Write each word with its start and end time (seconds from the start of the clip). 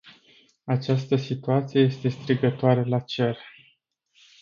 Această 0.65 1.15
situație 1.15 1.81
este 1.81 2.07
strigătoare 2.09 2.83
la 2.83 2.99
cer! 2.99 3.37